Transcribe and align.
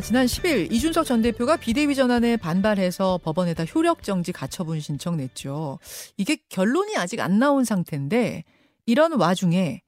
아, 0.00 0.02
지난 0.02 0.24
10일 0.24 0.72
이준석 0.72 1.04
전 1.04 1.20
대표가 1.20 1.58
비대위 1.58 1.94
전환에 1.94 2.38
반발해서 2.38 3.20
법원에다 3.22 3.66
효력 3.66 4.02
정지 4.02 4.32
가처분 4.32 4.80
신청 4.80 5.18
냈죠. 5.18 5.78
이게 6.16 6.38
결론이 6.48 6.96
아직 6.96 7.20
안 7.20 7.38
나온 7.38 7.64
상태인데 7.64 8.44
이런 8.86 9.12
와중에 9.12 9.82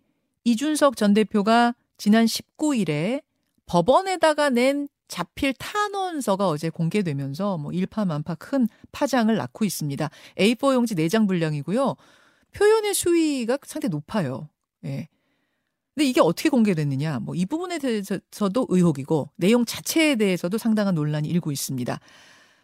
이준석 0.45 0.99
전 0.99 1.15
대표가 1.15 1.75
지난 1.97 2.27
19일에 2.27 3.23
법원에다가 3.65 4.51
낸 4.51 4.87
자필 5.09 5.55
탄원서가 5.55 6.47
어제 6.47 6.69
공개되면서 6.69 7.57
뭐 7.57 7.73
일파만파 7.73 8.35
큰 8.35 8.69
파장을 8.93 9.35
낳고 9.35 9.65
있습니다. 9.65 10.11
A4 10.37 10.75
용지 10.75 10.95
4장 10.95 11.27
분량이고요. 11.27 11.97
표현의 12.55 12.93
수위가 12.93 13.57
상당히 13.65 13.89
높아요. 13.89 14.51
예. 14.85 15.09
근데 15.95 16.07
이게 16.09 16.21
어떻게 16.21 16.49
공개됐느냐? 16.49 17.21
뭐 17.21 17.35
이 17.35 17.47
부분에 17.47 17.79
대해서도 17.79 18.67
의혹이고 18.69 19.31
내용 19.37 19.65
자체에 19.65 20.17
대해서도 20.17 20.59
상당한 20.59 20.95
논란이 20.95 21.29
일고 21.29 21.51
있습니다. 21.53 21.99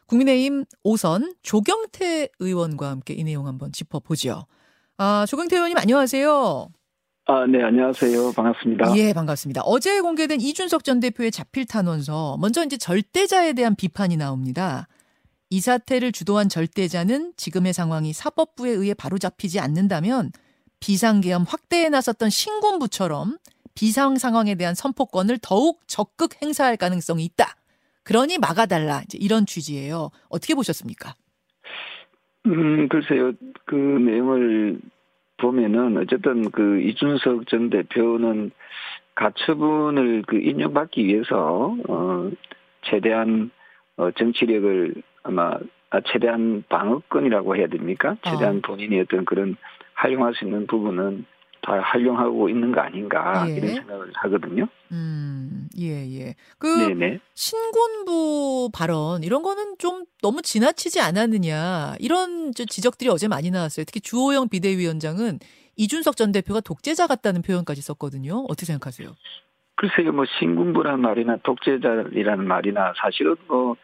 국민의힘 0.06 0.64
오선 0.84 1.34
조경태 1.42 2.28
의원과 2.38 2.88
함께 2.90 3.14
이 3.14 3.24
내용 3.24 3.46
한번 3.46 3.72
짚어보죠. 3.72 4.46
아, 4.96 5.26
조경태 5.28 5.56
의원님 5.56 5.76
안녕하세요. 5.78 6.68
아, 7.26 7.46
네, 7.46 7.62
안녕하세요. 7.62 8.32
반갑습니다. 8.32 8.96
예, 8.96 9.12
반갑습니다. 9.12 9.60
어제 9.64 10.00
공개된 10.00 10.40
이준석 10.40 10.82
전 10.82 10.98
대표의 10.98 11.30
자필 11.30 11.66
탄원서, 11.66 12.38
먼저 12.40 12.64
이제 12.64 12.78
절대자에 12.78 13.52
대한 13.52 13.74
비판이 13.76 14.16
나옵니다. 14.16 14.88
이 15.50 15.60
사태를 15.60 16.12
주도한 16.12 16.48
절대자는 16.48 17.34
지금의 17.36 17.74
상황이 17.74 18.14
사법부에 18.14 18.70
의해 18.70 18.94
바로잡히지 18.94 19.60
않는다면 19.60 20.30
비상계엄 20.80 21.44
확대에 21.48 21.88
나섰던 21.88 22.30
신군부처럼 22.30 23.38
비상 23.74 24.16
상황에 24.16 24.54
대한 24.54 24.74
선포권을 24.74 25.38
더욱 25.42 25.80
적극 25.86 26.42
행사할 26.42 26.76
가능성이 26.76 27.24
있다. 27.24 27.54
그러니 28.02 28.38
막아달라. 28.38 29.02
이제 29.04 29.18
이런 29.20 29.46
취지예요. 29.46 30.10
어떻게 30.28 30.54
보셨습니까? 30.54 31.14
음, 32.46 32.88
글쎄요. 32.88 33.32
그 33.66 33.74
내용을 33.74 34.80
보면은 35.36 35.96
어쨌든 35.98 36.50
그 36.50 36.80
이준석 36.80 37.46
전 37.48 37.70
대표는 37.70 38.50
가처분을 39.14 40.22
그 40.26 40.38
인용받기 40.38 41.04
위해서 41.04 41.76
어 41.88 42.30
최대한 42.82 43.50
어 43.96 44.10
정치력을 44.12 44.94
아마 45.24 45.58
아, 45.90 46.00
최대한 46.06 46.64
방어권이라고 46.68 47.56
해야 47.56 47.66
됩니까? 47.66 48.16
최대한 48.22 48.58
어. 48.58 48.60
본인이 48.62 49.00
어떤 49.00 49.24
그런 49.24 49.56
활용할 49.98 50.34
수 50.34 50.44
있는 50.44 50.66
부분은 50.66 51.24
다 51.60 51.72
활용하고 51.80 52.48
있는 52.48 52.70
거 52.72 52.80
아닌가 52.80 53.44
예. 53.48 53.56
이런 53.56 53.74
생각을 53.74 54.12
하거든요. 54.14 54.68
음, 54.92 55.68
예, 55.76 55.90
예. 56.18 56.34
그 56.58 56.66
네네. 56.68 57.18
신군부 57.34 58.70
발언 58.72 59.24
이런 59.24 59.42
거는 59.42 59.76
좀 59.78 60.04
너무 60.22 60.40
지나치지 60.40 61.00
않았느냐 61.00 61.96
이런 61.98 62.52
지적들이 62.54 63.10
어제 63.10 63.26
많이 63.26 63.50
나왔어요. 63.50 63.84
특히 63.84 64.00
주호영 64.00 64.48
비대위원장은 64.48 65.40
이준석 65.76 66.16
전 66.16 66.32
대표가 66.32 66.60
독재자 66.60 67.06
같다는 67.06 67.42
표현까지 67.42 67.82
썼거든요. 67.82 68.44
어떻게 68.48 68.66
생각하세요? 68.66 69.14
글쎄요, 69.80 70.10
뭐 70.12 70.24
신군부라는 70.38 71.00
말이나 71.00 71.36
독재자이라는 71.44 72.46
말이나 72.48 72.92
사실은 72.96 73.36
뭐 73.46 73.76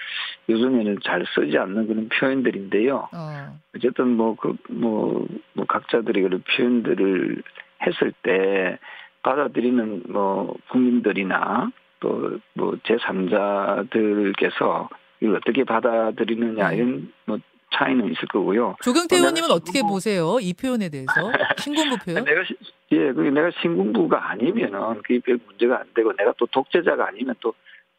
요즘에는 0.49 0.99
잘 1.05 1.25
쓰지 1.35 1.57
않는 1.57 1.87
그런 1.87 2.09
표현들인데요. 2.09 3.09
어. 3.15 3.59
쨌든 3.81 4.09
뭐 4.17 4.35
그 4.35 4.57
뭐 4.71 5.25
뭐 5.55 5.65
각자들이 5.69 6.21
그런 6.23 6.43
표현들을 6.43 7.43
했을 7.87 8.13
때 8.25 8.79
받아들이는 9.23 10.03
뭐 10.09 10.57
국민들이나 10.71 11.71
또 12.01 12.41
뭐 12.55 12.75
제3자들께서 12.85 14.89
이걸 15.21 15.37
어떻게 15.37 15.65
받아들이느냐 15.65 16.71
네. 16.71 16.77
이런 16.77 17.13
뭐 17.27 17.39
차이는 17.73 18.07
있을 18.13 18.29
거고요. 18.29 18.77
조경태 18.83 19.17
의원님은 19.17 19.51
어떻게 19.51 19.81
보세요? 19.83 20.39
이 20.41 20.53
표현에 20.55 20.89
대해서 20.89 21.13
신군부 21.59 21.97
표현? 22.05 22.23
내가 22.25 22.43
예, 22.95 23.13
그 23.13 23.21
내가 23.21 23.51
신군부가 23.61 24.31
아니면은 24.31 25.03
그게 25.03 25.19
별 25.21 25.39
문제가 25.47 25.81
안 25.81 25.87
되고 25.95 26.13
내가 26.13 26.33
또 26.39 26.47
독재자가 26.47 27.09
아니면 27.09 27.35
또 27.41 27.53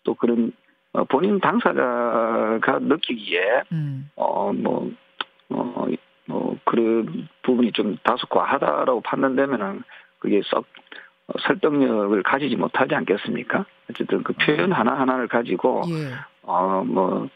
또 0.05 0.13
그런 0.13 0.53
어, 0.93 1.03
본인 1.03 1.41
당사자가 1.41 2.79
느끼기에 2.79 3.63
음. 3.73 4.09
어 4.15 4.53
뭐 4.53 4.89
어, 5.49 5.87
뭐 6.27 6.57
그런 6.63 7.27
부분이 7.43 7.73
좀 7.73 7.97
다소 8.03 8.25
과하다라고 8.27 9.01
판단되면은 9.01 9.83
그게 10.19 10.41
썩 10.45 10.65
설득력을 11.41 12.23
가지지 12.23 12.55
못하지 12.55 12.95
않겠습니까? 12.95 13.65
어쨌든 13.89 14.23
그 14.23 14.33
표현 14.33 14.71
음. 14.71 14.73
하나 14.73 14.97
하나를 14.97 15.27
가지고 15.27 15.81
예. 15.89 16.13
어 16.43 16.83
뭐 16.85 17.27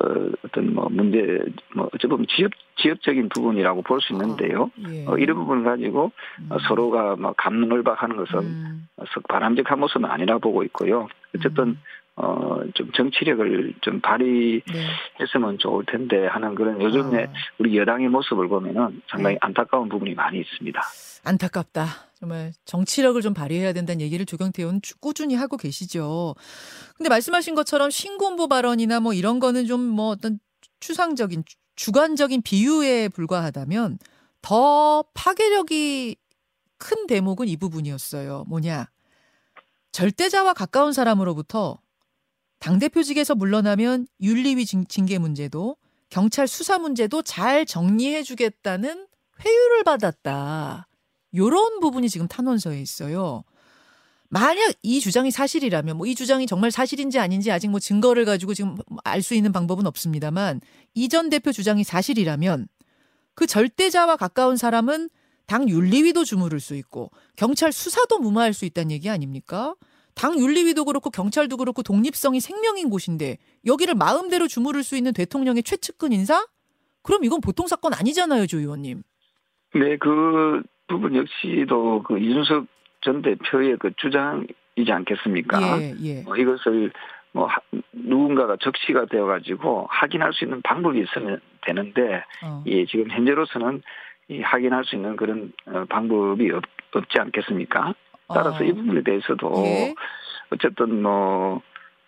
어, 0.00 0.30
어떤 0.44 0.74
뭐 0.74 0.88
문제 0.90 1.38
뭐 1.74 1.88
어찌 1.94 2.06
보면 2.06 2.26
지역 2.28 2.50
지역적인 2.76 3.28
부분이라고 3.28 3.82
볼 3.82 4.00
수 4.00 4.12
있는데요. 4.14 4.70
아, 4.84 4.90
예. 4.90 5.04
어, 5.06 5.18
이런 5.18 5.36
부분을 5.36 5.64
가지고 5.64 6.12
음. 6.40 6.48
서로가 6.68 7.16
막 7.16 7.36
감론을박하는 7.36 8.16
것은 8.16 8.38
음. 8.38 8.88
바람직한 9.28 9.78
모습은 9.78 10.08
아니라 10.08 10.38
보고 10.38 10.62
있고요. 10.64 11.08
어쨌든 11.36 11.68
음. 11.68 11.80
어, 12.16 12.60
좀 12.74 12.90
정치력을 12.92 13.74
좀 13.80 14.00
발휘했으면 14.00 14.62
네. 15.52 15.56
좋을 15.58 15.84
텐데 15.86 16.26
하는 16.26 16.54
그런 16.54 16.80
요즘에 16.82 17.24
아. 17.24 17.32
우리 17.58 17.76
여당의 17.78 18.08
모습을 18.08 18.48
보면은 18.48 19.00
상당히 19.08 19.34
네. 19.34 19.38
안타까운 19.40 19.88
부분이 19.88 20.14
많이 20.14 20.40
있습니다. 20.40 20.80
안타깝다. 21.22 22.08
정말 22.18 22.52
정치력을 22.64 23.20
좀 23.22 23.34
발휘해야 23.34 23.72
된다는 23.72 24.00
얘기를 24.00 24.26
조경태 24.26 24.62
의원 24.62 24.80
꾸준히 25.00 25.34
하고 25.34 25.56
계시죠. 25.56 26.34
근데 26.96 27.08
말씀하신 27.08 27.54
것처럼 27.54 27.90
신군부 27.90 28.48
발언이나 28.48 29.00
뭐 29.00 29.14
이런 29.14 29.40
거는 29.40 29.66
좀 29.66 29.80
뭐 29.80 30.08
어떤 30.08 30.38
추상적인 30.80 31.44
주관적인 31.76 32.42
비유에 32.42 33.08
불과하다면 33.08 33.98
더 34.42 35.04
파괴력이 35.14 36.16
큰 36.78 37.06
대목은 37.06 37.48
이 37.48 37.56
부분이었어요. 37.56 38.44
뭐냐? 38.48 38.88
절대자와 39.92 40.54
가까운 40.54 40.92
사람으로부터 40.92 41.78
당대표직에서 42.58 43.34
물러나면 43.34 44.06
윤리위 44.20 44.66
징계 44.66 45.18
문제도 45.18 45.76
경찰 46.10 46.46
수사 46.46 46.78
문제도 46.78 47.22
잘 47.22 47.64
정리해 47.66 48.22
주겠다는 48.22 49.06
회유를 49.44 49.84
받았다. 49.84 50.86
요런 51.34 51.80
부분이 51.80 52.08
지금 52.08 52.26
탄원서에 52.28 52.80
있어요. 52.80 53.44
만약 54.28 54.72
이 54.82 55.00
주장이 55.00 55.30
사실이라면 55.30 55.96
뭐 55.96 56.06
이 56.06 56.14
주장이 56.14 56.46
정말 56.46 56.70
사실인지 56.70 57.18
아닌지 57.18 57.50
아직 57.50 57.68
뭐 57.68 57.80
증거를 57.80 58.24
가지고 58.24 58.54
지금 58.54 58.76
알 59.04 59.22
수 59.22 59.34
있는 59.34 59.50
방법은 59.52 59.86
없습니다만 59.86 60.60
이 60.94 61.08
전 61.08 61.30
대표 61.30 61.50
주장이 61.52 61.82
사실이라면 61.84 62.68
그 63.34 63.46
절대자와 63.46 64.16
가까운 64.16 64.56
사람은 64.56 65.08
당 65.46 65.68
윤리위도 65.68 66.24
주무를 66.24 66.60
수 66.60 66.76
있고 66.76 67.10
경찰 67.36 67.72
수사도 67.72 68.18
무마할 68.20 68.52
수 68.54 68.64
있다는 68.64 68.92
얘기 68.92 69.08
아닙니까? 69.10 69.74
당 70.14 70.38
윤리위도 70.38 70.84
그렇고 70.84 71.10
경찰도 71.10 71.56
그렇고 71.56 71.82
독립성이 71.82 72.40
생명인 72.40 72.88
곳인데 72.90 73.38
여기를 73.66 73.94
마음대로 73.94 74.46
주무를 74.46 74.84
수 74.84 74.96
있는 74.96 75.12
대통령의 75.12 75.62
최측근 75.64 76.12
인사? 76.12 76.46
그럼 77.02 77.24
이건 77.24 77.40
보통 77.40 77.66
사건 77.66 77.94
아니잖아요, 77.94 78.46
조 78.46 78.58
의원님. 78.58 79.02
네, 79.74 79.96
그 79.98 80.62
부분 80.90 81.14
역시도 81.14 82.02
그 82.02 82.18
이준석 82.18 82.66
전 83.00 83.22
대표의 83.22 83.76
그 83.78 83.92
주장이지 83.96 84.90
않겠습니까? 84.90 85.80
예, 85.80 85.94
예. 86.02 86.22
뭐 86.22 86.36
이것을 86.36 86.92
뭐 87.32 87.48
누군가가 87.92 88.56
적시가 88.56 89.06
되어 89.06 89.26
가지고 89.26 89.86
확인할 89.88 90.32
수 90.32 90.44
있는 90.44 90.60
방법이 90.62 91.00
있으면 91.00 91.40
되는데 91.62 92.24
어. 92.44 92.62
예, 92.66 92.84
지금 92.86 93.08
현재로서는 93.10 93.82
이 94.28 94.40
확인할 94.40 94.84
수 94.84 94.96
있는 94.96 95.16
그런 95.16 95.52
어, 95.66 95.84
방법이 95.88 96.50
없, 96.50 96.64
없지 96.92 97.20
않겠습니까? 97.20 97.94
따라서 98.28 98.62
어. 98.62 98.66
이 98.66 98.72
부분에 98.72 99.02
대해서도 99.02 99.52
예. 99.64 99.94
어쨌든 100.50 101.02
뭐 101.02 101.62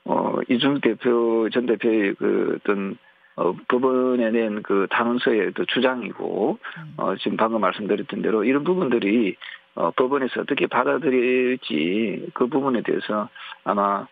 어, 0.05 0.39
이준석 0.49 0.83
대표 0.83 1.49
전 1.51 1.67
대표의 1.67 2.15
그 2.15 2.59
어떤 2.61 2.99
어, 3.43 3.57
법원에 3.69 4.31
낸 4.31 4.63
그 4.63 4.87
탄원서의 4.91 5.53
그 5.53 5.67
주장이고 5.67 6.59
음. 6.79 6.95
어, 6.97 7.17
지금 7.17 7.37
방금 7.37 7.61
말씀드렸던 7.61 8.23
대로 8.23 8.45
이런 8.45 8.63
부분들이 8.65 9.37
어, 9.75 9.91
법원에서 9.93 10.43
어떻게 10.43 10.67
받아들일지 10.67 12.29
그 12.35 12.47
부분에 12.47 12.83
대해서 12.83 13.29
아마 13.65 14.07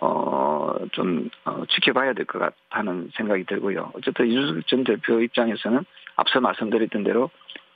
어, 0.00 0.74
좀, 0.92 1.30
어, 1.46 1.62
지켜봐야 1.70 2.12
될 2.12 2.26
것 2.26 2.38
같다는 2.38 3.10
생각이 3.16 3.44
들고요. 3.44 3.92
어쨌든 3.94 4.26
이준석 4.26 4.66
전 4.66 4.84
대표 4.84 5.20
입장에서는 5.22 5.84
앞서 6.16 6.40
말씀드렸던 6.40 7.02
대로 7.04 7.30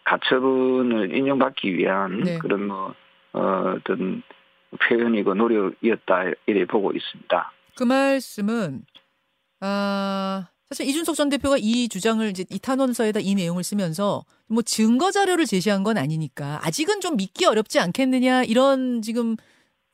가처분을 0.04 1.16
인용받기 1.16 1.74
위한 1.78 2.20
네. 2.20 2.38
그런 2.38 2.66
뭐, 2.66 2.94
어, 3.32 3.74
어떤 3.76 4.22
표현이고 4.86 5.34
노력이었다 5.34 6.24
이래 6.46 6.64
보고 6.66 6.92
있습니다. 6.92 7.52
그 7.76 7.84
말씀은 7.84 8.82
아 9.62 10.46
사실 10.70 10.86
이준석 10.86 11.16
전 11.16 11.28
대표가 11.28 11.56
이 11.58 11.88
주장을 11.88 12.24
이제 12.28 12.44
이 12.48 12.60
탄원서에다 12.60 13.18
이 13.20 13.34
내용을 13.34 13.64
쓰면서 13.64 14.22
뭐 14.48 14.62
증거 14.62 15.10
자료를 15.10 15.44
제시한 15.44 15.82
건 15.82 15.98
아니니까 15.98 16.60
아직은 16.62 17.00
좀 17.00 17.16
믿기 17.16 17.44
어렵지 17.44 17.80
않겠느냐 17.80 18.44
이런 18.44 19.02
지금 19.02 19.34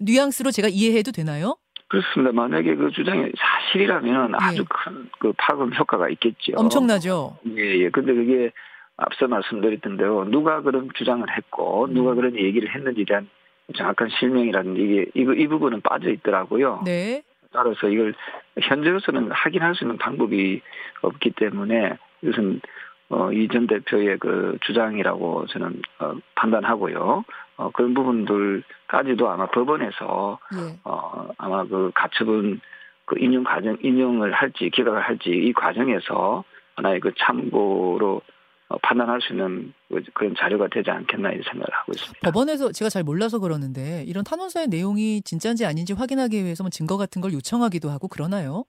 뉘앙스로 0.01 0.51
제가 0.51 0.69
이해해도 0.69 1.13
되나요? 1.13 1.57
그렇습니다. 1.89 2.31
만약에 2.33 2.75
그 2.75 2.91
주장이 2.91 3.31
사실이라면 3.39 4.33
예. 4.33 4.37
아주 4.39 4.67
큰그 4.69 5.33
파급 5.39 5.79
효과가 5.79 6.11
있겠죠. 6.11 6.53
엄청나죠. 6.57 7.39
예, 7.57 7.85
예. 7.85 7.89
근데 7.89 8.13
그게 8.13 8.53
앞서 8.99 9.29
말씀드렸던 9.29 9.97
대로 9.97 10.27
누가 10.27 10.61
그런 10.61 10.91
주장을 10.99 11.25
했고 11.35 11.87
누가 11.89 12.11
음. 12.11 12.17
그런 12.17 12.37
얘기를 12.37 12.75
했는지에 12.75 13.05
대한 13.09 13.31
정확한 13.75 14.11
실명이라든지 14.19 14.81
이게 14.83 15.07
이거 15.15 15.33
이 15.33 15.47
부분은 15.47 15.81
빠져 15.81 16.11
있더라고요. 16.11 16.83
네. 16.85 17.23
따라서 17.57 17.89
이걸 17.89 18.15
현재로서는 18.61 19.31
확인할 19.31 19.75
수 19.75 19.85
있는 19.85 19.97
방법이 19.97 20.61
없기 21.01 21.31
때문에 21.31 21.97
이것은 22.23 22.61
어, 23.09 23.31
이 23.33 23.49
전 23.49 23.67
대표의 23.67 24.19
그 24.19 24.59
주장이라고 24.63 25.47
저는 25.47 25.81
어, 26.01 26.15
판단하고요. 26.35 27.25
어, 27.57 27.71
그런 27.71 27.95
부분들까지도 27.95 29.31
아마 29.31 29.47
법원에서 29.47 30.39
네. 30.53 30.79
어, 30.85 31.29
아마 31.39 31.65
그 31.65 31.91
가처분 31.95 32.61
그 33.07 33.17
인용 33.19 33.45
과정 33.45 33.77
인용을 33.81 34.33
할지 34.33 34.69
기각을 34.71 35.01
할지 35.01 35.31
이 35.31 35.53
과정에서 35.53 36.45
하나의 36.75 37.01
그 37.01 37.13
참고로 37.17 38.17
어, 38.17 38.36
판단할 38.83 39.21
수 39.21 39.33
있는 39.33 39.73
그, 39.89 40.03
그런 40.13 40.35
자료가 40.37 40.69
되지 40.69 40.91
않겠나 40.91 41.31
이런 41.31 41.43
생각을 41.45 41.67
하고 41.71 41.93
있습니다. 41.93 42.21
법원에서 42.23 42.73
제가 42.73 42.89
잘 42.89 43.05
몰라서 43.05 43.39
그러는데 43.39 44.05
이런 44.07 44.25
탄원서의 44.25 44.69
내용이 44.69 45.23
진짜인지 45.23 45.65
아닌지 45.65 45.93
확인하기 45.93 46.43
위해서 46.43 46.65
뭐 46.65 46.71
증거 46.71 46.97
같은 46.97 47.23
걸 47.23 47.33
요청하기도 47.33 47.91
하고 47.91 48.09
그러나요? 48.09 48.65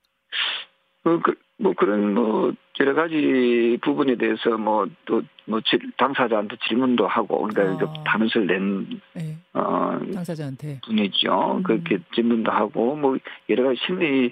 그, 1.04 1.20
그, 1.22 1.36
뭐 1.58 1.74
그런 1.74 2.14
뭐 2.14 2.54
여러 2.80 2.94
가지 2.94 3.78
부분에 3.82 4.16
대해서 4.16 4.58
뭐 4.58 4.86
또뭐 5.06 5.24
뭐 5.46 5.62
당사자한테 5.98 6.58
질문도 6.68 7.08
하고 7.08 7.48
그러니까 7.48 7.86
아. 7.86 8.04
단서를 8.04 8.48
낸 8.48 9.02
네. 9.14 9.38
어, 9.54 9.98
당사자한테 10.14 10.82
분이죠. 10.86 11.58
음. 11.58 11.64
그렇게 11.64 11.98
질문도 12.14 12.52
하고 12.52 12.96
뭐 12.96 13.18
여러 13.50 13.64
가지 13.64 13.80
심리 13.86 14.32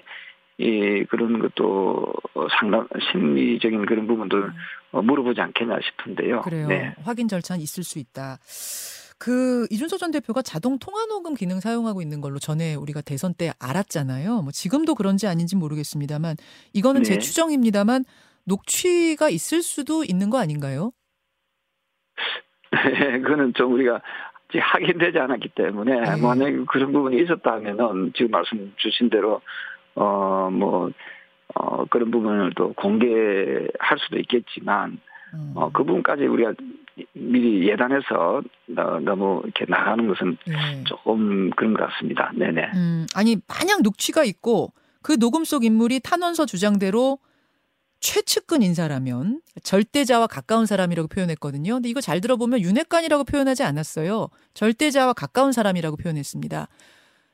이 0.58 1.04
그런 1.10 1.38
것도 1.38 2.14
상당 2.58 2.88
심리적인 3.12 3.84
그런 3.84 4.06
부분들 4.06 4.52
음. 4.94 5.06
물어보지 5.06 5.40
않겠냐 5.40 5.78
싶은데요. 5.82 6.42
그래요. 6.42 6.68
네. 6.68 6.94
확인 7.02 7.28
절차는 7.28 7.60
있을 7.60 7.84
수 7.84 7.98
있다. 7.98 8.38
그 9.18 9.66
이준석 9.70 9.98
전 9.98 10.10
대표가 10.10 10.42
자동 10.42 10.78
통화 10.78 11.06
녹음 11.06 11.34
기능 11.34 11.60
사용하고 11.60 12.02
있는 12.02 12.20
걸로 12.20 12.38
전에 12.38 12.74
우리가 12.74 13.00
대선 13.00 13.34
때 13.34 13.52
알았잖아요. 13.60 14.42
뭐 14.42 14.50
지금도 14.50 14.94
그런지 14.94 15.26
아닌지 15.26 15.56
모르겠습니다만 15.56 16.36
이거는 16.72 17.02
네. 17.02 17.10
제 17.10 17.18
추정입니다만 17.18 18.04
녹취가 18.44 19.28
있을 19.28 19.62
수도 19.62 20.04
있는 20.04 20.30
거 20.30 20.38
아닌가요? 20.38 20.92
네, 22.72 23.20
그거는 23.20 23.54
좀 23.54 23.72
우리가 23.74 24.00
아직 24.48 24.58
확인되지 24.58 25.18
않았기 25.18 25.50
때문에 25.50 26.00
네. 26.00 26.20
만약에 26.20 26.64
그런 26.68 26.92
부분이 26.92 27.22
있었다면은 27.22 28.12
지금 28.14 28.30
말씀 28.30 28.72
주신 28.76 29.10
대로 29.10 29.40
어 29.96 30.36
뭐 30.50 30.90
어, 31.54 31.84
그런 31.86 32.10
부분을 32.10 32.52
또 32.56 32.72
공개할 32.74 33.98
수도 33.98 34.18
있겠지만 34.18 35.00
음. 35.34 35.52
어, 35.54 35.70
그 35.72 35.84
부분까지 35.84 36.24
우리가 36.26 36.52
미리 37.12 37.68
예단해서 37.68 38.42
너무 38.66 39.42
이렇게 39.44 39.64
나가는 39.68 40.06
것은 40.06 40.38
네. 40.46 40.84
조금 40.84 41.50
그런 41.50 41.74
것 41.74 41.88
같습니다. 41.88 42.30
네네. 42.34 42.70
음, 42.74 43.06
아니 43.14 43.36
만약 43.46 43.82
녹취가 43.82 44.24
있고 44.24 44.72
그 45.02 45.18
녹음 45.18 45.44
속 45.44 45.64
인물이 45.64 46.00
탄원서 46.00 46.46
주장대로 46.46 47.18
최측근 48.00 48.62
인사라면 48.62 49.40
절대자와 49.62 50.26
가까운 50.26 50.66
사람이라고 50.66 51.08
표현했거든요. 51.08 51.74
근데 51.74 51.88
이거 51.88 52.00
잘 52.00 52.20
들어보면 52.20 52.60
윤핵관이라고 52.60 53.24
표현하지 53.24 53.62
않았어요. 53.62 54.28
절대자와 54.54 55.12
가까운 55.14 55.52
사람이라고 55.52 55.96
표현했습니다. 55.96 56.68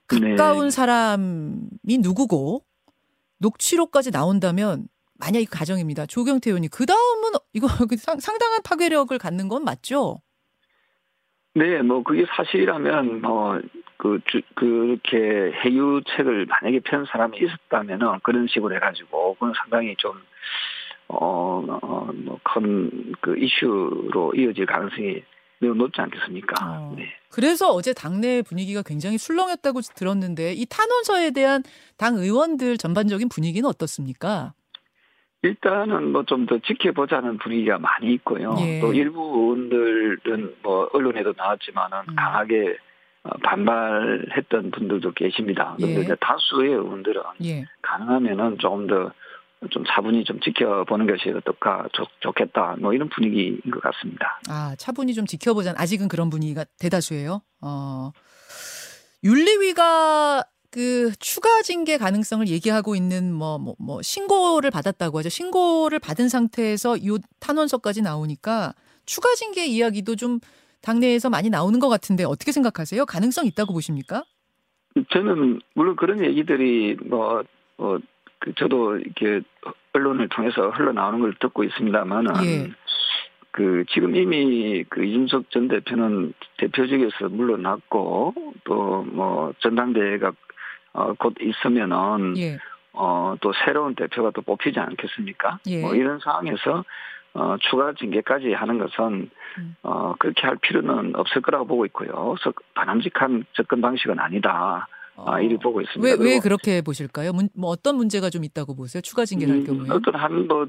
가까운 0.06 0.64
네. 0.64 0.70
사람이 0.70 1.98
누구고 2.00 2.62
녹취록까지 3.38 4.10
나온다면 4.10 4.88
만약 5.18 5.40
이 5.40 5.44
가정입니다. 5.44 6.06
조경태 6.06 6.50
의원이 6.50 6.68
그 6.68 6.86
다음은 6.86 7.30
이거 7.52 7.66
그 7.88 7.96
상당한 7.96 8.60
파괴력을 8.62 9.16
갖는 9.18 9.48
건 9.48 9.64
맞죠? 9.64 10.20
네, 11.54 11.82
뭐 11.82 12.02
그게 12.02 12.24
사실이라면 12.34 13.20
뭐그 13.20 14.20
그렇게 14.54 15.52
해유책을 15.64 16.46
만약에 16.46 16.80
편 16.80 17.04
사람이 17.04 17.38
있었다면은 17.38 18.20
그런 18.22 18.46
식으로 18.48 18.74
해가지고 18.74 19.34
그건 19.34 19.52
상당히 19.54 19.94
좀 19.98 20.14
어뭐큰그 21.08 22.40
어, 23.30 23.34
이슈로 23.36 24.32
이어질 24.34 24.64
가능성이 24.64 25.22
매우 25.62 25.74
높지 25.74 26.00
않겠습니까? 26.00 26.54
어. 26.66 26.94
네. 26.96 27.04
그래서 27.30 27.70
어제 27.70 27.94
당내 27.94 28.42
분위기가 28.42 28.82
굉장히 28.82 29.16
술렁였다고 29.16 29.80
들었는데 29.94 30.52
이 30.54 30.66
탄원서에 30.66 31.30
대한 31.30 31.62
당 31.96 32.16
의원들 32.16 32.76
전반적인 32.78 33.28
분위기는 33.28 33.66
어떻습니까? 33.68 34.52
일단은 35.42 36.12
뭐 36.12 36.24
좀 36.24 36.46
더 36.46 36.58
지켜보자는 36.58 37.38
분위기가 37.38 37.78
많이 37.78 38.12
있고요. 38.14 38.54
예. 38.60 38.80
또 38.80 38.92
일부 38.92 39.20
의원들은 39.20 40.56
뭐 40.62 40.88
언론에도 40.92 41.32
나왔지만은 41.36 41.98
음. 42.08 42.16
강하게 42.16 42.76
어, 43.24 43.30
반발했던 43.44 44.72
분들도 44.72 45.12
계십니다. 45.12 45.76
그런데 45.78 46.10
예. 46.10 46.16
다수의 46.20 46.70
의원들은 46.70 47.22
예. 47.44 47.64
가능하면은 47.82 48.58
조금 48.58 48.86
더 48.86 49.12
좀 49.70 49.84
차분히 49.86 50.24
좀 50.24 50.40
지켜보는 50.40 51.06
것이 51.06 51.30
어떨까 51.30 51.86
좋, 51.92 52.06
좋겠다 52.20 52.76
뭐 52.80 52.92
이런 52.92 53.08
분위기인 53.08 53.60
것 53.70 53.80
같습니다. 53.82 54.40
아 54.48 54.74
차분히 54.76 55.14
좀 55.14 55.26
지켜보자 55.26 55.74
아직은 55.76 56.08
그런 56.08 56.30
분위기가 56.30 56.64
대다수예요. 56.78 57.42
어 57.60 58.12
윤리위가 59.24 60.44
그 60.72 61.12
추가 61.18 61.60
징계 61.60 61.98
가능성을 61.98 62.48
얘기하고 62.48 62.96
있는 62.96 63.32
뭐, 63.32 63.58
뭐, 63.58 63.74
뭐, 63.78 64.00
신고를 64.00 64.70
받았다고 64.70 65.18
하죠. 65.18 65.28
신고를 65.28 65.98
받은 65.98 66.30
상태에서 66.30 66.96
이 66.96 67.18
탄원서까지 67.40 68.00
나오니까 68.00 68.72
추가 69.04 69.34
징계 69.34 69.66
이야기도 69.66 70.16
좀 70.16 70.40
당내에서 70.80 71.28
많이 71.28 71.50
나오는 71.50 71.78
것 71.78 71.90
같은데 71.90 72.24
어떻게 72.24 72.52
생각하세요? 72.52 73.04
가능성 73.04 73.46
있다고 73.46 73.74
보십니까? 73.74 74.24
저는 75.10 75.60
물론 75.74 75.94
그런 75.94 76.24
얘기들이 76.24 76.96
뭐, 77.04 77.42
뭐, 77.76 77.98
그 78.42 78.52
저도 78.54 78.96
이렇게 78.96 79.40
언론을 79.92 80.28
통해서 80.28 80.70
흘러나오는 80.70 81.20
걸 81.20 81.34
듣고 81.38 81.62
있습니다만은 81.62 82.44
예. 82.44 82.70
그 83.52 83.84
지금 83.90 84.16
이미 84.16 84.84
그 84.88 85.04
이준석 85.04 85.50
전 85.50 85.68
대표는 85.68 86.32
대표직에서 86.56 87.28
물러났고 87.28 88.34
또 88.64 89.04
뭐 89.12 89.52
전당대회가 89.60 90.32
어, 90.94 91.14
곧 91.14 91.34
있으면은 91.40 92.36
예. 92.38 92.58
어, 92.92 93.36
또 93.40 93.52
새로운 93.64 93.94
대표가 93.94 94.30
또 94.30 94.42
뽑히지 94.42 94.78
않겠습니까? 94.80 95.60
예. 95.68 95.80
뭐 95.80 95.94
이런 95.94 96.18
상황에서 96.18 96.84
어, 97.34 97.56
추가 97.60 97.92
징계까지 97.94 98.52
하는 98.52 98.78
것은 98.78 99.30
음. 99.58 99.76
어, 99.82 100.14
그렇게 100.18 100.46
할 100.46 100.56
필요는 100.56 101.14
없을 101.16 101.40
거라고 101.42 101.66
보고 101.66 101.86
있고요. 101.86 102.34
그래서 102.36 102.52
바람직한 102.74 103.44
접근 103.52 103.80
방식은 103.80 104.18
아니다. 104.18 104.88
어. 105.16 105.30
아, 105.30 105.40
이를 105.40 105.58
보고 105.58 105.80
있습니다. 105.80 106.02
왜, 106.02 106.16
왜 106.18 106.38
그렇게 106.38 106.82
보실까요? 106.82 107.32
문, 107.32 107.48
뭐 107.54 107.70
어떤 107.70 107.96
문제가 107.96 108.30
좀 108.30 108.44
있다고 108.44 108.74
보세요? 108.74 109.00
추가 109.02 109.24
징계를 109.24 109.54
음, 109.54 109.58
할 109.58 109.66
경우에? 109.66 109.90
어떤 109.90 110.14
한, 110.14 110.46
뭐, 110.46 110.66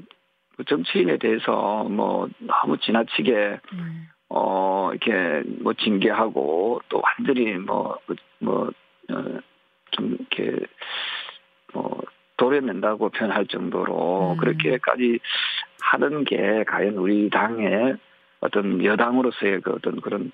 정치인에 0.66 1.18
대해서 1.18 1.84
뭐, 1.84 2.28
너무 2.38 2.78
지나치게, 2.78 3.60
음. 3.72 4.06
어, 4.28 4.90
이렇게 4.92 5.48
뭐 5.62 5.72
징계하고 5.74 6.80
또 6.88 7.02
완전히 7.02 7.52
뭐, 7.58 7.98
뭐, 8.40 8.70
어, 9.10 9.24
좀 9.92 10.16
이렇게 10.18 10.66
뭐 11.72 12.00
도려낸다고 12.36 13.10
표현할 13.10 13.46
정도로 13.46 14.32
음. 14.32 14.36
그렇게까지 14.38 15.20
하는 15.80 16.24
게 16.24 16.64
과연 16.66 16.96
우리 16.96 17.30
당의 17.30 17.96
어떤 18.40 18.84
여당으로서의 18.84 19.60
그 19.60 19.72
어떤 19.72 20.00
그런 20.00 20.32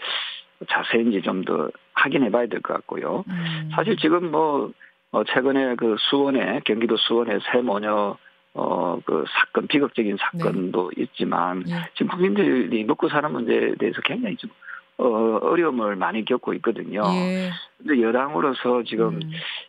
자세인지 0.68 1.22
좀 1.22 1.44
더 1.44 1.70
확인해 1.94 2.30
봐야 2.30 2.46
될 2.46 2.60
것 2.62 2.74
같고요. 2.74 3.24
음. 3.28 3.70
사실 3.74 3.96
지금 3.96 4.30
뭐, 4.30 4.72
어, 5.12 5.24
최근에 5.24 5.76
그 5.76 5.96
수원에, 5.98 6.60
경기도 6.64 6.96
수원에 6.96 7.38
새 7.50 7.60
모녀, 7.60 8.16
어, 8.54 9.00
그 9.04 9.24
사건, 9.28 9.66
비극적인 9.68 10.16
사건도 10.18 10.92
네. 10.96 11.02
있지만, 11.02 11.62
네. 11.64 11.74
지금 11.94 12.08
국민들이 12.08 12.84
먹고 12.84 13.08
사는 13.08 13.30
문제에 13.30 13.74
대해서 13.74 14.00
굉장히 14.02 14.36
좀 14.36 14.50
어, 14.98 15.38
어려움을 15.42 15.96
많이 15.96 16.24
겪고 16.26 16.52
있거든요. 16.54 17.02
예. 17.06 17.50
근데 17.78 18.02
여당으로서 18.02 18.82
지금 18.82 19.18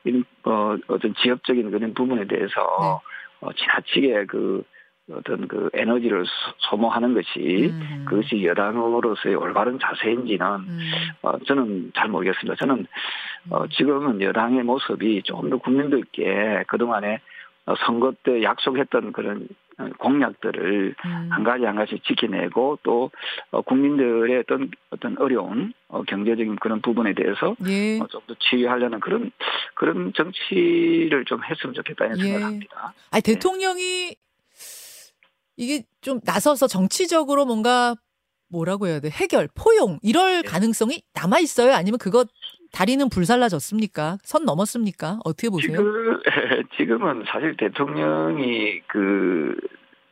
음. 0.08 0.24
어, 0.44 0.76
어떤 0.88 1.14
지역적인 1.16 1.72
그런 1.72 1.94
부분에 1.94 2.28
대해서 2.28 2.62
네. 2.82 3.48
어, 3.48 3.54
지나치게 3.54 4.26
그 4.26 4.64
어떤 5.16 5.48
그 5.48 5.70
에너지를 5.74 6.26
소모하는 6.58 7.14
것이 7.14 7.72
음. 7.72 8.06
그것이 8.08 8.44
여당으로서의 8.46 9.36
올바른 9.36 9.80
자세인지는 9.80 10.46
음. 10.46 10.80
어, 11.22 11.38
저는 11.40 11.92
잘 11.96 12.10
모르겠습니다. 12.10 12.56
저는 12.56 12.88
어, 13.50 13.64
음. 13.64 13.70
지금은 13.70 14.22
여당의 14.22 14.64
모습이 14.64 15.24
조금 15.24 15.50
더 15.50 15.58
국민들께 15.58 16.64
그동안에 16.68 17.20
선거 17.86 18.12
때 18.24 18.44
약속했던 18.44 19.12
그런 19.14 19.48
공약들을 19.98 20.96
음. 21.06 21.28
한 21.32 21.44
가지 21.44 21.66
한 21.66 21.76
가지 21.76 22.00
지켜내고 22.04 22.80
또 22.84 23.12
국민들의 23.66 24.40
어떤 24.40 24.70
어떤 24.90 25.18
어려운 25.18 25.74
경제적인 26.08 26.58
그런 26.58 26.82
부분에 26.82 27.14
대해서 27.14 27.56
예. 27.68 27.98
좀더 27.98 28.36
치유하려는 28.40 29.00
그런 29.00 29.32
그런 29.74 30.14
정치를 30.14 31.26
좀 31.26 31.44
했으면 31.44 31.74
좋겠다 31.74 32.08
는 32.08 32.20
예. 32.20 32.24
생각을 32.24 32.46
합니다. 32.46 32.94
아니 33.12 33.22
대통령이 33.22 34.16
이게 35.58 35.84
좀 36.02 36.20
나서서 36.26 36.68
정치적으로 36.68 37.46
뭔가 37.46 37.96
뭐라고 38.52 38.88
해야 38.88 39.00
돼 39.00 39.10
해결 39.10 39.48
포용 39.56 39.98
이럴 40.02 40.42
네. 40.42 40.48
가능성이 40.48 41.02
남아 41.14 41.40
있어요 41.40 41.74
아니면 41.74 41.98
그것 41.98 42.28
다리는 42.74 43.10
불살라졌습니까 43.10 44.18
선 44.24 44.46
넘었습니까 44.46 45.20
어떻게 45.26 45.50
보세요? 45.50 45.78
지금 45.78 46.22
지금은 46.78 47.24
사실 47.28 47.56
대통령이 47.58 48.82
그 48.88 49.56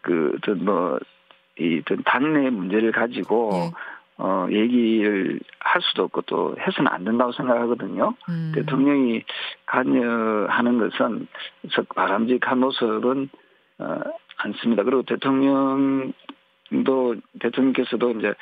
그뭐이 0.01 1.83
당내 2.05 2.49
문제를 2.49 2.91
가지고 2.91 3.49
네. 3.51 3.71
어 4.17 4.47
얘기를 4.51 5.39
할 5.59 5.81
수도 5.81 6.03
없고 6.03 6.21
또 6.23 6.55
해서는 6.59 6.91
안 6.91 7.05
된다고 7.05 7.31
생각하거든요. 7.31 8.13
음. 8.27 8.51
대통령이 8.53 9.23
관여하는 9.65 10.79
것은 10.79 11.27
바람직한 11.95 12.59
모습은 12.59 13.29
어 13.79 13.99
않습니다. 14.39 14.83
그리고 14.83 15.03
대통령 15.03 16.13
또 16.85 17.15
대통령께서도 17.39 18.11
이제 18.11 18.33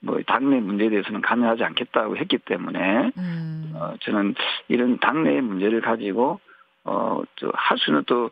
뭐 0.00 0.20
당내 0.26 0.60
문제에 0.60 0.90
대해서는 0.90 1.22
관여하지 1.22 1.64
않겠다고 1.64 2.16
했기 2.16 2.38
때문에 2.38 3.10
음. 3.16 3.72
어, 3.74 3.94
저는 4.00 4.34
이런 4.68 4.98
당내의 4.98 5.40
문제를 5.42 5.80
가지고 5.80 6.40
어할 6.84 7.78
수는 7.78 8.04
또 8.06 8.30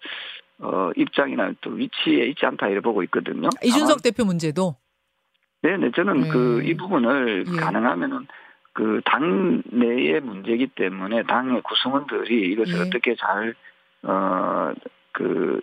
어, 0.58 0.90
입장이나 0.96 1.52
또 1.60 1.70
위치에 1.70 2.26
있지 2.26 2.44
않다 2.46 2.68
이래 2.68 2.80
보고 2.80 3.02
있거든요. 3.04 3.48
이준석 3.62 4.02
대표 4.02 4.24
문제도. 4.24 4.76
네, 5.62 5.76
네 5.76 5.90
저는 5.94 6.20
네. 6.20 6.28
그이 6.28 6.76
부분을 6.76 7.44
예. 7.46 7.56
가능하면은 7.56 8.26
그 8.74 9.00
당 9.04 9.62
내의 9.66 10.20
문제이기 10.20 10.68
때문에 10.68 11.24
당의 11.24 11.60
구성원들이 11.62 12.52
이것을 12.52 12.78
예. 12.78 12.80
어떻게 12.80 13.14
잘 13.16 13.54
어 14.04 14.74
그 15.12 15.60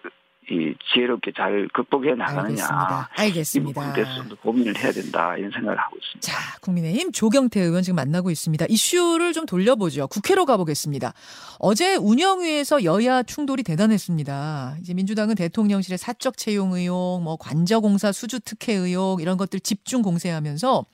이 0.51 0.73
지혜롭게 0.91 1.31
잘 1.35 1.67
극복해 1.73 2.15
나가느냐. 2.15 3.07
알겠습니다. 3.15 3.81
알겠습니다. 3.81 3.93
대해서 3.93 4.35
고민을 4.41 4.77
해야 4.77 4.91
된다 4.91 5.35
이런 5.37 5.51
생각을 5.51 5.77
하고 5.77 5.97
있습니다. 5.97 6.19
자, 6.21 6.59
국민의힘 6.61 7.11
조경태 7.11 7.61
의원 7.61 7.83
지금 7.83 7.95
만나고 7.95 8.31
있습니다. 8.31 8.65
이슈를 8.67 9.33
좀 9.33 9.45
돌려보죠. 9.45 10.07
국회로 10.07 10.45
가보겠습니다. 10.45 11.13
어제 11.59 11.95
운영위에서 11.95 12.83
여야 12.83 13.21
충돌이 13.23 13.63
대단했습니다. 13.63 14.77
이제 14.81 14.93
민주당은 14.93 15.35
대통령실의 15.35 15.97
사적 15.97 16.37
채용 16.37 16.73
의혹, 16.73 17.21
뭐 17.21 17.37
관저공사 17.37 18.11
수주 18.11 18.39
특혜 18.39 18.73
의혹 18.73 19.21
이런 19.21 19.37
것들 19.37 19.59
집중 19.59 20.01
공세하면서 20.01 20.85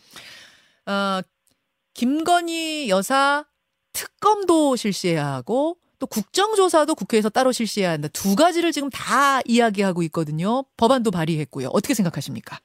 어, 0.88 1.22
김건희 1.94 2.90
여사 2.90 3.46
특검도 3.94 4.76
실시해야 4.76 5.26
하고 5.26 5.78
또 6.00 6.08
국정조사도 6.08 6.96
국회에서 6.96 7.30
따로 7.30 7.52
실시해야 7.52 7.92
한다. 7.92 8.08
두 8.14 8.36
가지를 8.36 8.72
지금 8.72 8.90
다 8.90 9.40
이야기하고 9.46 10.04
있거든요. 10.04 10.64
법안도 10.78 11.12
발의했고요. 11.12 11.70
어떻게 11.72 11.94
생각하십니까? 11.94 12.58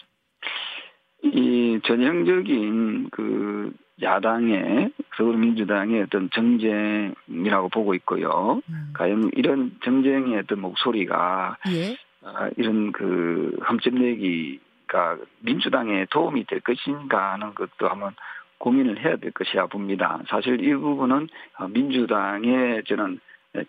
이 1.23 1.81
전형적인 1.85 3.11
그 3.11 3.73
야당의 4.03 4.93
서울민주당의 5.17 6.03
어떤 6.03 6.31
정쟁이라고 6.33 7.69
보고 7.69 7.95
있고요. 7.95 8.63
음. 8.69 8.93
과연 8.95 9.31
이런 9.35 9.77
정쟁의 9.85 10.39
어떤 10.39 10.61
목소리가 10.61 11.59
예? 11.69 11.97
아, 12.23 12.51
이런 12.57 12.93
그 12.93 13.57
흠집내기가 13.61 15.19
민주당에 15.41 16.07
도움이 16.11 16.47
될 16.47 16.61
것인가 16.61 17.33
하는 17.33 17.55
것도 17.55 17.89
한번 17.89 18.15
고민을 18.61 19.05
해야 19.05 19.17
될 19.17 19.33
것이라 19.33 19.67
봅니다. 19.67 20.21
사실 20.29 20.63
이 20.63 20.73
부분은 20.75 21.29
어, 21.59 21.67
민주당의 21.69 22.85
저는 22.85 23.19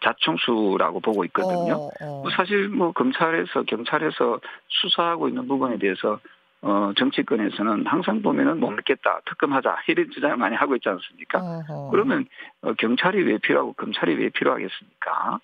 자충수라고 0.04 1.00
보고 1.00 1.26
있거든요. 1.26 1.74
어, 1.74 1.90
어. 2.02 2.22
뭐 2.22 2.30
사실 2.32 2.70
뭐 2.70 2.92
검찰에서 2.92 3.64
경찰에서 3.64 4.40
수사하고 4.68 5.28
있는 5.28 5.48
부분에 5.48 5.80
대해서 5.80 6.20
어 6.64 6.92
정치권에서는 6.96 7.88
항상 7.88 8.22
보면은 8.22 8.60
못 8.60 8.70
믿겠다 8.70 9.22
특검하자 9.26 9.78
이런 9.88 10.12
주장을 10.12 10.38
많이 10.38 10.56
하고 10.56 10.76
있지 10.76 10.88
않습니까? 10.90 11.40
어허. 11.40 11.90
그러면 11.90 12.28
어, 12.62 12.74
경찰이 12.74 13.24
왜 13.24 13.40
필요하고 13.40 13.74
검찰이 13.74 14.14
왜 14.14 14.30
필요하겠습니까? 14.30 15.40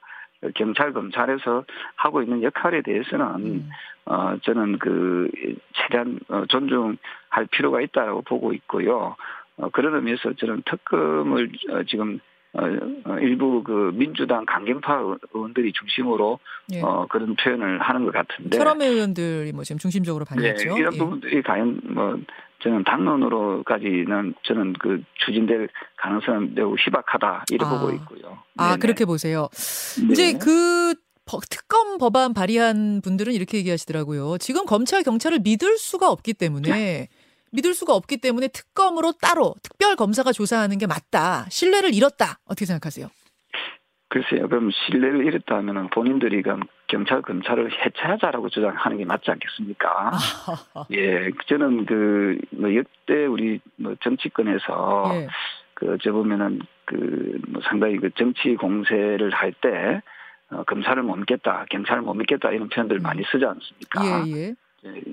경찰 0.56 0.94
검찰에서 0.94 1.66
하고 1.96 2.22
있는 2.22 2.44
역할에 2.44 2.82
대해서는 2.82 3.26
음. 3.40 3.70
어 4.06 4.38
저는 4.44 4.80
그 4.80 5.30
최대한 5.74 6.20
어, 6.30 6.46
존중할 6.48 7.48
필요가 7.52 7.82
있다고 7.82 8.22
보고 8.22 8.54
있고요. 8.54 9.16
어, 9.58 9.70
그런 9.70 9.96
의미에서 9.96 10.34
저는 10.34 10.64
특검을 10.66 11.52
어, 11.72 11.84
지금 11.84 12.20
어, 12.54 12.62
어, 13.06 13.20
일부 13.20 13.62
그 13.64 13.92
민주당 13.94 14.46
강경파 14.46 15.18
의원들이 15.34 15.74
중심으로 15.74 16.40
예. 16.74 16.82
어, 16.82 17.06
그런 17.10 17.36
표현을 17.36 17.80
하는 17.80 18.06
것 18.06 18.14
같은데. 18.14 18.58
철험회 18.58 18.88
의원들이 18.88 19.52
뭐 19.52 19.64
지금 19.64 19.78
중심적으로 19.80 20.26
반대했죠. 20.26 20.74
네, 20.74 20.80
이런 20.80 20.94
예. 20.94 20.98
부분들이 20.98 21.42
과연 21.42 21.82
뭐 21.84 22.20
저는 22.68 22.84
당론으로까지는 22.84 24.36
저는 24.44 24.74
그 24.74 25.02
추진될 25.26 25.70
가능성은 25.96 26.56
매우 26.56 26.76
희박하다 26.78 27.46
이렇게 27.50 27.66
아. 27.66 27.80
보고 27.80 27.94
있고요. 27.94 28.40
아 28.58 28.72
네네. 28.72 28.80
그렇게 28.80 29.06
보세요. 29.06 29.48
네. 30.06 30.12
이제 30.12 30.34
그 30.34 30.94
특검 31.50 31.98
법안 31.98 32.34
발의한 32.34 33.02
분들은 33.02 33.32
이렇게 33.34 33.58
얘기하시더라고요. 33.60 34.38
지금 34.40 34.66
검찰 34.66 35.04
경찰을 35.04 35.40
믿을 35.40 35.78
수가 35.78 36.12
없기 36.12 36.34
때문에 36.34 36.70
네. 36.70 37.08
믿을 37.52 37.74
수가 37.74 37.96
없기 37.96 38.18
때문에 38.18 38.50
특검으로 38.50 39.14
따로 39.14 39.56
특별 39.64 39.96
검사가 39.96 40.34
조사하는 40.34 40.78
게 40.78 40.88
맞다. 40.88 41.46
신뢰를 41.50 41.94
잃었다. 41.94 42.40
어떻게 42.46 42.66
생각하세요? 42.66 43.08
글쎄요. 44.10 44.50
그럼 44.50 44.72
신뢰를 44.72 45.26
잃었다면 45.26 45.90
본인들이 45.92 46.42
그럼 46.42 46.62
경찰 46.88 47.22
검찰을 47.22 47.70
해체하자라고 47.86 48.50
주장하는 48.50 48.98
게 48.98 49.06
맞지 49.06 49.30
않겠습니까? 49.32 50.12
예, 50.92 51.30
저는 51.48 51.86
그 51.86 52.38
뭐 52.52 52.74
역대 52.76 53.26
우리 53.26 53.60
뭐 53.76 53.96
정치권에서 54.02 55.12
예. 55.14 55.28
그저 55.74 56.12
보면은 56.12 56.60
그 56.86 57.40
뭐 57.48 57.62
상당히 57.64 57.98
그 57.98 58.10
정치 58.12 58.56
공세를 58.56 59.32
할때 59.32 60.02
어, 60.50 60.64
검찰을 60.64 61.04
못 61.04 61.16
믿겠다, 61.18 61.66
경찰을 61.70 62.02
못 62.04 62.14
믿겠다 62.14 62.52
이런 62.52 62.70
표현들 62.70 62.96
을 62.98 63.02
많이 63.02 63.22
쓰지 63.32 63.44
않습니까? 63.46 64.26
예, 64.28 64.32
예. 64.32 64.56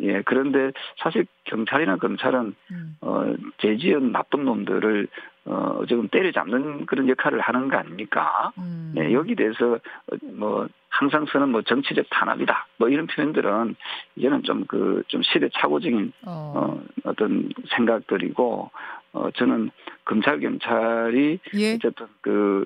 예, 0.02 0.22
그런데 0.22 0.72
사실 0.98 1.26
경찰이나 1.44 1.96
검찰은 1.96 2.54
음. 2.70 2.96
어 3.00 3.34
죄지은 3.58 4.12
나쁜 4.12 4.44
놈들을 4.44 5.08
어 5.46 5.82
지금 5.88 6.08
때려잡는 6.08 6.86
그런 6.86 7.08
역할을 7.08 7.40
하는 7.40 7.68
거 7.68 7.76
아닙니까? 7.76 8.52
음. 8.58 8.94
예, 8.98 9.12
여기 9.12 9.34
대해서 9.34 9.78
뭐 10.22 10.66
항상 10.88 11.26
쓰는 11.26 11.50
뭐 11.50 11.62
정치적 11.62 12.06
탄압이다 12.10 12.66
뭐 12.78 12.88
이런 12.88 13.06
표현들은 13.06 13.74
이제는 14.16 14.42
좀 14.44 14.64
그좀 14.66 15.20
그, 15.20 15.22
시대착오적인 15.22 16.12
어. 16.26 16.52
어 16.56 16.84
어 17.04 17.12
떤 17.14 17.48
생각들이고 17.76 18.70
어 19.12 19.30
저는 19.32 19.70
검찰 20.04 20.40
경찰이 20.40 21.38
예. 21.54 21.74
어쨌든 21.74 22.06
그 22.20 22.64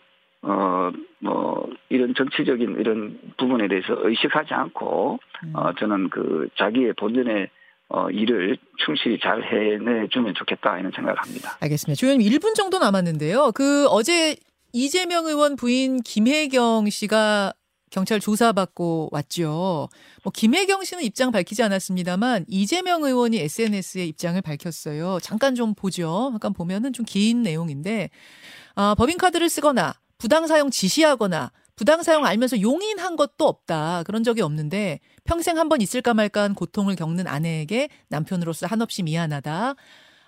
어, 0.48 0.90
뭐, 1.20 1.68
이런 1.90 2.14
정치적인 2.16 2.76
이런 2.80 3.18
부분에 3.38 3.68
대해서 3.68 3.94
의식하지 3.98 4.54
않고, 4.54 5.18
음. 5.44 5.52
어, 5.54 5.72
저는 5.78 6.08
그 6.10 6.48
자기의 6.58 6.94
본전의 6.94 7.48
어, 7.90 8.10
일을 8.10 8.58
충실히 8.84 9.18
잘 9.18 9.42
해내주면 9.42 10.34
좋겠다, 10.34 10.78
이런 10.78 10.92
생각을 10.92 11.18
합니다. 11.20 11.56
알겠습니다. 11.60 11.98
주연님 11.98 12.30
1분 12.30 12.54
정도 12.54 12.78
남았는데요. 12.78 13.52
그 13.54 13.86
어제 13.88 14.36
이재명 14.74 15.26
의원 15.26 15.56
부인 15.56 16.00
김혜경 16.02 16.90
씨가 16.90 17.52
경찰 17.90 18.20
조사받고 18.20 19.08
왔죠. 19.12 19.88
뭐 20.22 20.32
김혜경 20.34 20.84
씨는 20.84 21.02
입장 21.04 21.32
밝히지 21.32 21.62
않았습니다만 21.62 22.44
이재명 22.48 23.02
의원이 23.04 23.38
SNS에 23.38 24.04
입장을 24.04 24.38
밝혔어요. 24.42 25.18
잠깐 25.22 25.54
좀 25.54 25.74
보죠. 25.74 26.28
잠깐 26.32 26.52
보면은 26.52 26.92
좀 26.92 27.06
긴 27.06 27.42
내용인데 27.42 28.10
아, 28.74 28.94
법인 28.98 29.16
카드를 29.16 29.48
쓰거나 29.48 29.94
부당 30.18 30.46
사용 30.46 30.70
지시하거나 30.70 31.50
부당 31.76 32.02
사용 32.02 32.24
알면서 32.26 32.60
용인한 32.60 33.14
것도 33.14 33.46
없다. 33.46 34.02
그런 34.02 34.24
적이 34.24 34.42
없는데 34.42 34.98
평생 35.24 35.58
한 35.58 35.68
번 35.68 35.80
있을까 35.80 36.12
말까 36.12 36.42
한 36.42 36.54
고통을 36.54 36.96
겪는 36.96 37.28
아내에게 37.28 37.88
남편으로서 38.08 38.66
한없이 38.66 39.04
미안하다. 39.04 39.74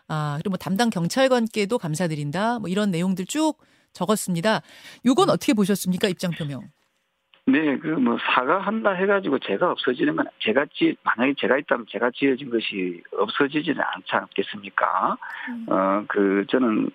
아, 0.08 0.34
그리고 0.38 0.50
뭐 0.50 0.58
담당 0.58 0.90
경찰관께도 0.90 1.78
감사드린다. 1.78 2.60
뭐 2.60 2.68
이런 2.68 2.90
내용들 2.92 3.26
쭉 3.26 3.54
적었습니다. 3.92 4.60
요건 5.06 5.28
어떻게 5.30 5.54
보셨습니까? 5.54 6.06
입장 6.08 6.30
표명. 6.30 6.62
네, 7.46 7.78
그 7.78 7.88
뭐 7.98 8.16
사과한다 8.32 8.92
해가지고 8.92 9.40
제가 9.40 9.72
없어지는 9.72 10.14
건 10.14 10.26
제가 10.38 10.66
지 10.72 10.94
만약에 11.02 11.34
제가 11.40 11.58
있다면 11.58 11.86
제가 11.90 12.10
지어진 12.14 12.48
것이 12.50 13.02
없어지지는 13.18 13.80
않지 13.80 14.06
않겠습니까? 14.12 15.16
음. 15.48 15.66
어그 15.68 16.44
저는 16.48 16.86
어, 16.86 16.90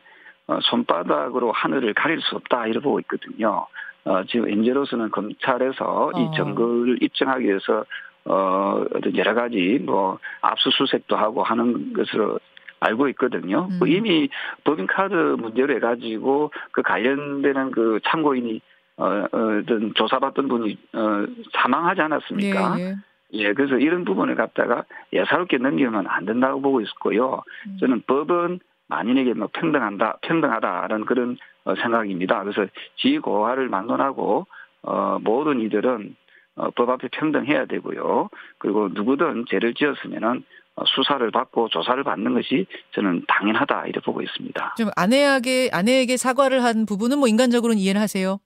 손바닥으로 0.62 1.52
하늘을 1.52 1.94
가릴 1.94 2.22
수 2.22 2.36
없다 2.36 2.68
이러고 2.68 3.00
있거든요. 3.02 3.66
어, 4.06 4.24
지금 4.26 4.50
현재로서는 4.50 5.10
검찰에서 5.12 5.86
어. 5.86 6.12
이 6.16 6.36
증거를 6.36 7.02
입증하기 7.02 7.46
위해서 7.46 7.86
어, 8.26 8.84
여러 9.16 9.34
가지 9.34 9.80
뭐 9.84 10.20
압수수색도 10.42 11.16
하고 11.16 11.44
하는 11.44 11.94
것으로 11.94 12.40
알고 12.80 13.08
있거든요. 13.10 13.68
음. 13.72 13.88
이미 13.88 14.30
법인카드 14.64 15.14
문제로 15.40 15.74
해가지고 15.76 16.52
그 16.72 16.82
관련되는 16.82 17.72
그 17.72 18.00
참고인이 18.06 18.62
어, 18.98 19.06
어, 19.06 19.62
조사받던 19.96 20.48
분이 20.48 20.78
어, 20.94 21.26
사망하지 21.54 22.02
않았습니까? 22.02 22.80
예, 22.80 22.84
예. 22.84 22.96
예, 23.34 23.54
그래서 23.54 23.76
이런 23.78 24.06
부분을 24.06 24.36
갖다가 24.36 24.86
예사롭게 25.12 25.58
넘기면 25.58 26.08
안 26.08 26.26
된다고 26.26 26.62
보고 26.62 26.80
있었고요. 26.82 27.42
음. 27.68 27.78
저는 27.80 28.04
법은 28.08 28.60
만인에게 28.88 29.34
뭐 29.34 29.50
평등한다, 29.54 30.18
평등하다라는 30.22 31.06
그런 31.06 31.38
어, 31.64 31.76
생각입니다. 31.76 32.44
그래서 32.44 32.70
지고하를 32.98 33.70
막론하고 33.70 34.46
어, 34.84 35.18
모든 35.22 35.62
이들은 35.62 36.16
어, 36.58 36.70
법 36.72 36.90
앞에 36.90 37.10
평등해야 37.12 37.66
되고요. 37.66 38.30
그리고 38.60 38.90
누구든 38.90 39.46
죄를 39.50 39.74
지었으면은 39.74 40.44
어, 40.76 40.84
수사를 40.86 41.30
받고 41.32 41.70
조사를 41.70 42.04
받는 42.04 42.34
것이 42.34 42.68
저는 42.94 43.24
당연하다 43.28 43.86
이렇게 43.88 44.00
보고 44.02 44.22
있습니다. 44.22 44.76
좀 44.78 44.90
아내에게 44.96 45.70
아내에게 45.72 46.18
사과를 46.18 46.64
한 46.64 46.86
부분은 46.86 47.18
뭐 47.18 47.28
인간적으로는 47.28 47.80
이해를 47.80 48.02
하세요? 48.02 48.40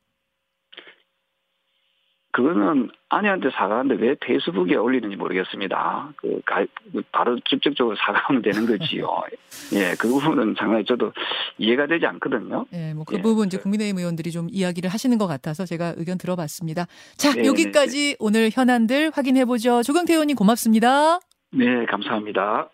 그거는 2.31 2.89
아내한테 3.09 3.49
사과하는데 3.49 4.03
왜 4.03 4.15
페이스북에 4.19 4.75
올리는지 4.75 5.15
모르겠습니다. 5.15 6.13
그, 6.15 6.41
가, 6.45 6.63
그 6.93 7.01
바로 7.11 7.39
직접적으로 7.49 7.95
사과하면 7.95 8.43
되는 8.43 8.67
거지요. 8.67 9.07
예, 9.73 9.95
그 9.99 10.07
부분은 10.07 10.55
상당히 10.57 10.85
저도 10.85 11.11
이해가 11.57 11.87
되지 11.87 12.05
않거든요. 12.05 12.65
예, 12.73 12.93
뭐그 12.93 13.15
예. 13.17 13.21
부분 13.21 13.47
이제 13.47 13.57
국민의힘 13.57 13.97
의원들이 13.97 14.31
좀 14.31 14.47
이야기를 14.51 14.91
하시는 14.91 15.17
것 15.17 15.25
같아서 15.25 15.65
제가 15.65 15.95
의견 15.97 16.19
들어봤습니다. 16.19 16.85
자, 17.17 17.33
네, 17.33 17.45
여기까지 17.45 17.97
네, 17.97 18.09
네. 18.11 18.15
오늘 18.19 18.49
현안들 18.53 19.11
확인해 19.13 19.45
보죠. 19.45 19.81
조경태 19.81 20.13
의원님 20.13 20.35
고맙습니다. 20.35 21.19
네, 21.51 21.85
감사합니다. 21.87 22.69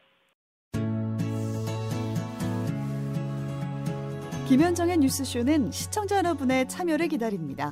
김현정의 4.49 4.97
뉴스쇼는 4.97 5.71
시청자 5.71 6.17
여러분의 6.17 6.67
참여를 6.67 7.07
기다립니다. 7.07 7.71